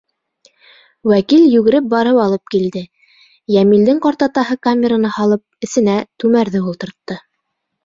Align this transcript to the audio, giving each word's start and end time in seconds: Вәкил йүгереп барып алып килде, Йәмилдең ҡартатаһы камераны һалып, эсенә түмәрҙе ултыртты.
Вәкил 1.11 1.43
йүгереп 1.49 1.89
барып 1.91 2.21
алып 2.23 2.49
килде, 2.55 2.83
Йәмилдең 3.57 4.01
ҡартатаһы 4.07 4.59
камераны 4.71 5.15
һалып, 5.21 5.47
эсенә 5.71 6.01
түмәрҙе 6.25 6.67
ултыртты. 6.75 7.23